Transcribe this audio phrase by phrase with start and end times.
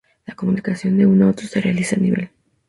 [0.25, 2.31] La comunicación de uno a otro se realiza a nivel.